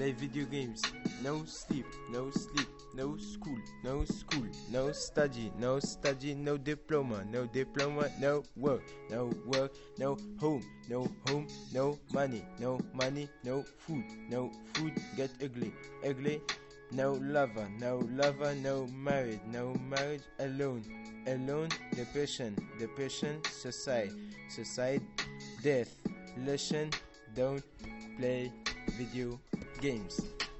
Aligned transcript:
play 0.00 0.12
video 0.12 0.46
games. 0.46 0.80
No 1.22 1.44
sleep, 1.44 1.84
no 2.10 2.30
sleep, 2.30 2.68
no 2.94 3.18
school, 3.18 3.58
no 3.84 4.02
school, 4.06 4.46
no 4.70 4.92
study, 4.92 5.52
no 5.58 5.78
study, 5.78 6.34
no 6.34 6.56
diploma, 6.56 7.22
no 7.30 7.44
diploma, 7.44 8.08
no 8.18 8.42
work, 8.56 8.82
no 9.10 9.30
work, 9.44 9.72
no 9.98 10.16
home, 10.40 10.64
no 10.88 11.06
home, 11.28 11.46
no 11.74 11.98
money, 12.14 12.42
no 12.58 12.80
money, 12.94 13.28
no 13.44 13.62
food, 13.76 14.04
no 14.30 14.50
food, 14.72 14.94
get 15.18 15.30
ugly, 15.44 15.70
ugly, 16.08 16.40
no 16.92 17.12
lover, 17.20 17.68
no 17.78 17.98
lover, 18.16 18.54
no 18.54 18.86
marriage, 18.86 19.40
no 19.52 19.74
marriage, 19.90 20.22
alone, 20.38 20.82
alone, 21.26 21.68
depression, 21.94 22.56
depression, 22.78 23.38
suicide, 23.52 24.12
suicide, 24.48 25.02
death, 25.62 25.94
listen, 26.38 26.88
don't 27.34 27.62
play 28.16 28.50
video 28.96 29.38
games. 29.80 30.39